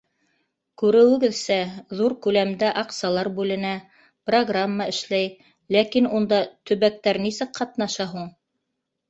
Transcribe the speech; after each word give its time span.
Күреүегеҙсә, 0.81 1.57
ҙур 1.99 2.15
күләмдә 2.27 2.71
аҡсалар 2.83 3.29
бүленә, 3.41 3.75
программа 4.31 4.89
эшләй, 4.95 5.29
ләкин 5.77 6.09
унда 6.23 6.41
төбәктәр 6.73 7.23
нисек 7.29 7.55
ҡатнаша 7.61 8.11
һуң? 8.17 8.27